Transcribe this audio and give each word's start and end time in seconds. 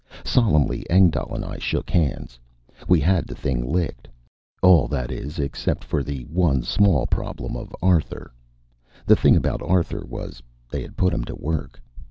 Solemnly 0.25 0.83
Engdahl 0.89 1.35
and 1.35 1.45
I 1.45 1.59
shook 1.59 1.91
hands. 1.91 2.39
We 2.87 2.99
had 2.99 3.27
the 3.27 3.35
thing 3.35 3.63
licked. 3.71 4.07
All, 4.63 4.87
that 4.87 5.11
is, 5.11 5.37
except 5.37 5.83
for 5.83 6.01
the 6.01 6.23
one 6.23 6.63
small 6.63 7.05
problem 7.05 7.55
of 7.55 7.71
Arthur. 7.83 8.33
The 9.05 9.15
thing 9.15 9.35
about 9.35 9.61
Arthur 9.61 10.03
was 10.03 10.41
they 10.71 10.81
had 10.81 10.97
put 10.97 11.13
him 11.13 11.23
to 11.25 11.35
work. 11.35 11.79